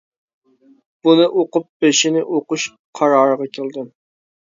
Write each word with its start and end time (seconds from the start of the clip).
بۇنى 1.07 1.27
ئوقۇپ 1.41 1.67
بېشىنى 1.85 2.23
ئوقۇش 2.37 2.65
قارارىغا 3.01 3.49
كەلدىم. 3.59 3.93